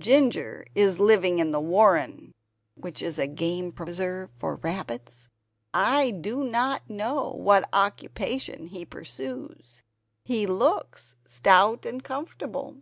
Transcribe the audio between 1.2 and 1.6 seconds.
in the